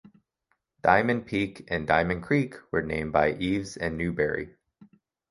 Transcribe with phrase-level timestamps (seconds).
[0.81, 4.55] Diamond Peak and Diamond Creek were named by Ives and Newberry.